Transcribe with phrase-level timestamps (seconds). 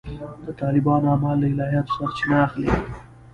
[0.45, 2.69] د طالبانو اعمال له الهیاتو سرچینه اخلي.